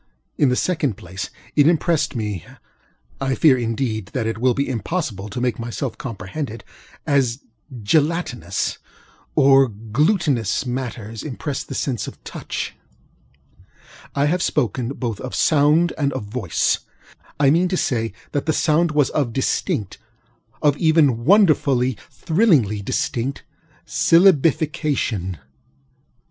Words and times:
In 0.35 0.49
the 0.49 0.55
second 0.55 0.97
place, 0.97 1.29
it 1.55 1.67
impressed 1.67 2.15
me 2.15 2.43
(I 3.21 3.35
fear, 3.35 3.55
indeed, 3.55 4.07
that 4.13 4.25
it 4.25 4.39
will 4.39 4.55
be 4.55 4.67
impossible 4.67 5.29
to 5.29 5.39
make 5.39 5.59
myself 5.59 5.95
comprehended) 5.95 6.63
as 7.05 7.41
gelatinous 7.83 8.79
or 9.35 9.67
glutinous 9.67 10.65
matters 10.65 11.21
impress 11.21 11.63
the 11.63 11.75
sense 11.75 12.07
of 12.07 12.23
touch. 12.23 12.75
I 14.15 14.25
have 14.25 14.41
spoken 14.41 14.87
both 14.89 15.21
of 15.21 15.33
ŌĆ£soundŌĆØ 15.33 15.91
and 15.99 16.11
of 16.13 16.31
ŌĆ£voice. 16.31 16.79
ŌĆØ 16.79 16.79
I 17.39 17.49
mean 17.51 17.67
to 17.67 17.77
say 17.77 18.11
that 18.31 18.47
the 18.47 18.53
sound 18.53 18.89
was 18.93 19.11
one 19.11 19.21
of 19.21 19.33
distinctŌĆöof 19.33 20.77
even 20.77 21.25
wonderfully, 21.25 21.95
thrillingly 22.09 22.81
distinctŌĆösyllabification. 22.81 25.35
M. 25.35 25.41